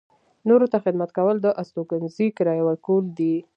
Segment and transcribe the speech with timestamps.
[0.47, 3.35] نورو ته خدمت کول د استوګنځي کرایه ورکول دي.